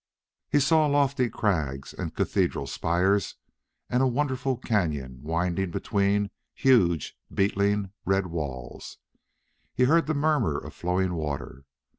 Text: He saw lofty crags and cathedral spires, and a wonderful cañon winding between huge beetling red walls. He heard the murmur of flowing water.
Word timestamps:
He 0.49 0.59
saw 0.59 0.87
lofty 0.87 1.29
crags 1.29 1.93
and 1.93 2.15
cathedral 2.15 2.65
spires, 2.65 3.35
and 3.87 4.01
a 4.01 4.07
wonderful 4.07 4.57
cañon 4.57 5.19
winding 5.21 5.69
between 5.69 6.31
huge 6.55 7.15
beetling 7.31 7.91
red 8.03 8.25
walls. 8.25 8.97
He 9.75 9.83
heard 9.83 10.07
the 10.07 10.15
murmur 10.15 10.57
of 10.57 10.73
flowing 10.73 11.13
water. 11.13 11.65